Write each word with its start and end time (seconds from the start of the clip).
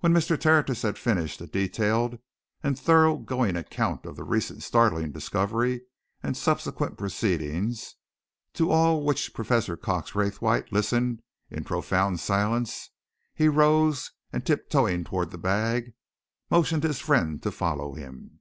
When 0.00 0.12
Mr. 0.12 0.36
Tertius 0.40 0.82
had 0.82 0.98
finished 0.98 1.40
a 1.40 1.46
detailed 1.46 2.18
and 2.64 2.76
thorough 2.76 3.16
going 3.16 3.54
account 3.54 4.06
of 4.06 4.16
the 4.16 4.24
recent 4.24 4.64
startling 4.64 5.12
discovery 5.12 5.82
and 6.20 6.36
subsequent 6.36 6.98
proceedings, 6.98 7.94
to 8.54 8.72
all 8.72 8.98
of 8.98 9.04
which 9.04 9.32
Professor 9.34 9.76
Cox 9.76 10.16
Raythwaite 10.16 10.72
listened 10.72 11.22
in 11.48 11.62
profound 11.62 12.18
silence, 12.18 12.90
he 13.36 13.46
rose, 13.46 14.10
and 14.32 14.44
tip 14.44 14.68
toeing 14.68 15.04
towards 15.06 15.30
the 15.30 15.38
bag, 15.38 15.92
motioned 16.50 16.82
his 16.82 16.98
friend 16.98 17.40
to 17.44 17.52
follow 17.52 17.94
him. 17.94 18.40